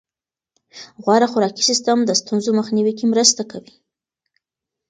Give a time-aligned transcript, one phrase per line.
[1.03, 3.73] غوره خوراکي سیستم د ستونزو مخنیوي کې مرسته کوي.